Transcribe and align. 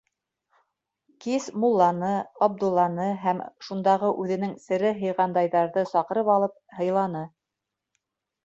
Кис 1.25 1.49
мулланы, 1.63 2.09
Абдулланы 2.47 3.05
һәм 3.25 3.43
шундағы 3.67 4.11
үҙенең 4.25 4.57
сере 4.67 4.95
һыйғандайҙарҙы 5.03 5.87
саҡырып 5.95 6.33
алып 6.39 6.59
һыйланы. 6.81 7.27